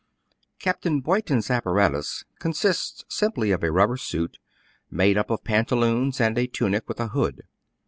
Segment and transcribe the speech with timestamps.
[0.57, 0.83] Capt.
[1.03, 4.39] Boyton*s apparatus consists simply of a rubber suit,
[4.89, 7.43] made up of pantaloons and a tunic with a hood.